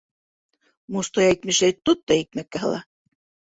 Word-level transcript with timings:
Мостай 0.95 1.29
әйтмешләй, 1.35 1.77
тот 1.91 2.05
та 2.09 2.21
икмәккә 2.25 2.67
һыла. 2.69 2.85